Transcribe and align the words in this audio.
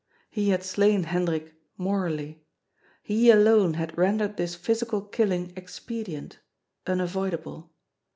He 0.31 0.49
had 0.49 0.63
slain 0.63 1.03
Hendrik 1.03 1.53
morally. 1.77 2.43
He 3.03 3.29
alone 3.29 3.75
had 3.75 3.95
rendered 3.95 4.35
this 4.35 4.55
physical 4.55 5.03
killing 5.03 5.53
expedient, 5.55 6.39
unavoidable. 6.87 7.71